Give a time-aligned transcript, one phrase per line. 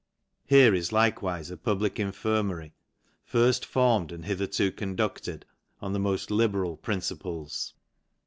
[0.47, 2.71] Here is likewife a public infirmar'
[3.31, 5.45] firft formed and hitherto conducted
[5.79, 7.75] on the moft ll beral principles.